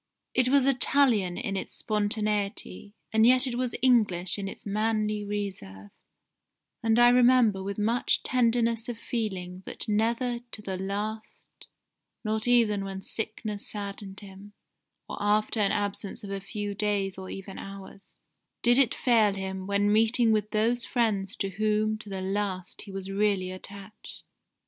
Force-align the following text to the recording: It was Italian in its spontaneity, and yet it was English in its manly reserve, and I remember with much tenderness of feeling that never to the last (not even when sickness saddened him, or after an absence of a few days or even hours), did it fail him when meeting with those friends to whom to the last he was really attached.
It 0.33 0.49
was 0.49 0.65
Italian 0.65 1.37
in 1.37 1.55
its 1.55 1.75
spontaneity, 1.75 2.95
and 3.13 3.23
yet 3.23 3.45
it 3.45 3.53
was 3.53 3.75
English 3.83 4.39
in 4.39 4.47
its 4.47 4.65
manly 4.65 5.23
reserve, 5.23 5.91
and 6.81 6.97
I 6.97 7.09
remember 7.09 7.61
with 7.61 7.77
much 7.77 8.23
tenderness 8.23 8.89
of 8.89 8.97
feeling 8.97 9.61
that 9.67 9.87
never 9.87 10.39
to 10.53 10.61
the 10.63 10.75
last 10.75 11.67
(not 12.23 12.47
even 12.47 12.83
when 12.83 13.03
sickness 13.03 13.67
saddened 13.67 14.21
him, 14.21 14.53
or 15.07 15.17
after 15.21 15.59
an 15.59 15.71
absence 15.71 16.23
of 16.23 16.31
a 16.31 16.39
few 16.41 16.73
days 16.73 17.19
or 17.19 17.29
even 17.29 17.59
hours), 17.59 18.17
did 18.63 18.79
it 18.79 18.95
fail 18.95 19.33
him 19.35 19.67
when 19.67 19.93
meeting 19.93 20.31
with 20.31 20.49
those 20.49 20.83
friends 20.83 21.35
to 21.35 21.49
whom 21.49 21.95
to 21.99 22.09
the 22.09 22.21
last 22.21 22.81
he 22.81 22.91
was 22.91 23.11
really 23.11 23.51
attached. 23.51 24.23